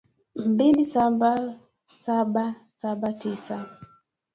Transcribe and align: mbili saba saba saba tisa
mbili 0.45 0.85
saba 0.85 1.59
saba 2.03 2.55
saba 2.75 3.13
tisa 3.13 3.65